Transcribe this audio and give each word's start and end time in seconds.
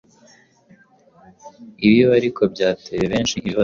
Ibi 1.85 2.01
ariko 2.17 2.41
byateye 2.53 3.05
benshi 3.11 3.33
ikibazo 3.37 3.59